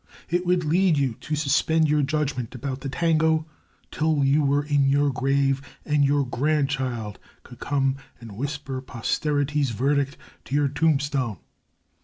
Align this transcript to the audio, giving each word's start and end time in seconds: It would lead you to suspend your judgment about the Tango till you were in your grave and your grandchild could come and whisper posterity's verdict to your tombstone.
It 0.29 0.47
would 0.47 0.63
lead 0.63 0.97
you 0.97 1.13
to 1.21 1.35
suspend 1.35 1.87
your 1.87 2.01
judgment 2.01 2.55
about 2.55 2.81
the 2.81 2.89
Tango 2.89 3.45
till 3.91 4.23
you 4.25 4.41
were 4.41 4.63
in 4.63 4.89
your 4.89 5.11
grave 5.11 5.61
and 5.85 6.03
your 6.03 6.25
grandchild 6.25 7.19
could 7.43 7.59
come 7.59 7.97
and 8.19 8.31
whisper 8.35 8.81
posterity's 8.81 9.69
verdict 9.69 10.17
to 10.45 10.55
your 10.55 10.69
tombstone. 10.69 11.37